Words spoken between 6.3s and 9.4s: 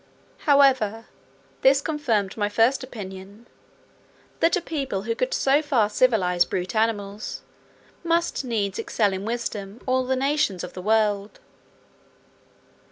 brute animals, must needs excel in